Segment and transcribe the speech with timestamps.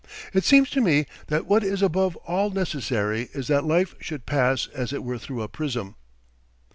[0.33, 4.65] It seems to me that what is above all necessary is that life should pass
[4.73, 5.93] as it were through a prism."